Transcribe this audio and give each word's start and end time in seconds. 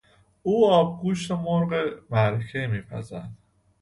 او 0.43 0.69
آبگوشت 0.71 1.31
مرغ 1.31 1.99
معرکهای 2.09 2.67
میپزد. 2.67 3.29